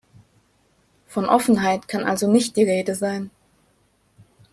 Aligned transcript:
Von 1.05 1.25
Offenheit 1.27 1.87
kann 1.87 2.03
also 2.05 2.27
nicht 2.27 2.55
die 2.57 2.63
Rede 2.63 2.95
sein. 2.95 3.29